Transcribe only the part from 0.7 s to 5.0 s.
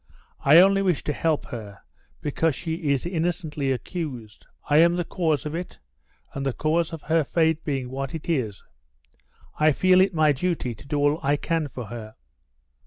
wish to help her, because she is innocently accused. I am